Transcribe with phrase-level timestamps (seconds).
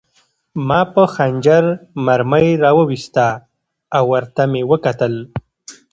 [0.67, 1.63] ما په خنجر
[2.05, 3.27] مرمۍ را وویسته
[3.97, 5.13] او ورته مې وکتل